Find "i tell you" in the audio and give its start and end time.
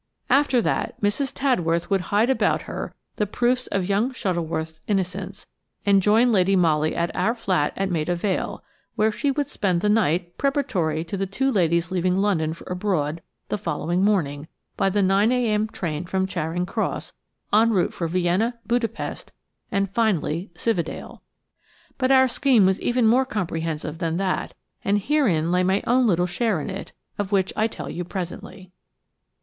27.55-28.03